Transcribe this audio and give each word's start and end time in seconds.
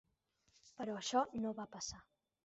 Però 0.79 0.95
això 1.01 1.21
no 1.43 1.51
va 1.59 1.67
passar. 1.77 2.01